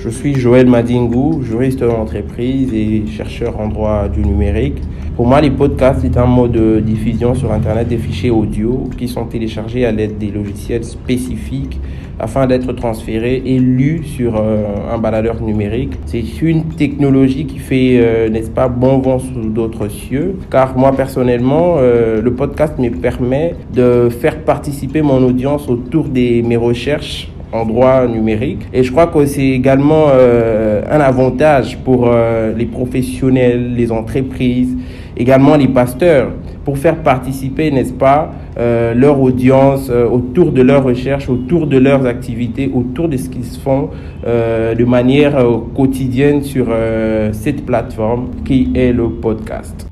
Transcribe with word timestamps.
Je 0.00 0.10
suis 0.10 0.34
Joël 0.36 0.68
Madingou, 0.68 1.42
juriste 1.42 1.80
d'entreprise 1.80 2.72
et 2.72 3.04
chercheur 3.08 3.58
en 3.58 3.66
droit 3.66 4.06
du 4.06 4.20
numérique. 4.20 4.80
Pour 5.16 5.26
moi, 5.26 5.40
les 5.40 5.50
podcasts 5.50 6.04
est 6.04 6.16
un 6.16 6.24
mode 6.24 6.52
de 6.52 6.78
diffusion 6.78 7.34
sur 7.34 7.52
Internet 7.52 7.88
des 7.88 7.96
fichiers 7.96 8.30
audio 8.30 8.88
qui 8.96 9.08
sont 9.08 9.24
téléchargés 9.24 9.84
à 9.84 9.90
l'aide 9.90 10.16
des 10.16 10.30
logiciels 10.30 10.84
spécifiques 10.84 11.80
afin 12.20 12.46
d'être 12.46 12.72
transférés 12.74 13.42
et 13.44 13.58
lus 13.58 14.04
sur 14.04 14.36
euh, 14.36 14.66
un 14.92 14.98
baladeur 14.98 15.42
numérique. 15.42 15.94
C'est 16.06 16.22
une 16.42 16.64
technologie 16.66 17.46
qui 17.46 17.58
fait, 17.58 17.98
euh, 18.00 18.28
n'est-ce 18.28 18.50
pas, 18.50 18.68
bon 18.68 18.98
vent 18.98 19.18
sous 19.18 19.48
d'autres 19.50 19.88
cieux, 19.88 20.36
car 20.48 20.78
moi 20.78 20.92
personnellement, 20.94 21.76
euh, 21.78 22.22
le 22.22 22.32
podcast 22.34 22.78
me 22.78 22.90
permet 22.90 23.56
de 23.74 24.08
faire 24.10 24.44
participer 24.44 25.02
mon 25.02 25.24
audience 25.24 25.68
autour 25.68 26.04
de 26.04 26.42
mes 26.42 26.56
recherches 26.56 27.32
en 27.52 27.64
droit 27.64 28.06
numérique. 28.06 28.66
Et 28.72 28.82
je 28.82 28.90
crois 28.90 29.06
que 29.06 29.24
c'est 29.26 29.48
également 29.48 30.06
euh, 30.10 30.82
un 30.90 31.00
avantage 31.00 31.78
pour 31.78 32.08
euh, 32.08 32.52
les 32.56 32.66
professionnels, 32.66 33.74
les 33.74 33.90
entreprises, 33.90 34.76
également 35.16 35.56
les 35.56 35.68
pasteurs, 35.68 36.30
pour 36.64 36.76
faire 36.76 36.96
participer, 36.96 37.70
n'est-ce 37.70 37.94
pas, 37.94 38.30
euh, 38.58 38.92
leur 38.94 39.20
audience 39.20 39.90
autour 39.90 40.52
de 40.52 40.60
leurs 40.60 40.84
recherches, 40.84 41.28
autour 41.28 41.66
de 41.66 41.78
leurs 41.78 42.04
activités, 42.04 42.70
autour 42.72 43.08
de 43.08 43.16
ce 43.16 43.28
qu'ils 43.28 43.44
font 43.44 43.90
de 44.24 44.84
manière 44.84 45.42
quotidienne 45.74 46.42
sur 46.42 46.66
cette 47.32 47.64
plateforme 47.64 48.28
qui 48.44 48.70
est 48.74 48.92
le 48.92 49.08
podcast. 49.08 49.87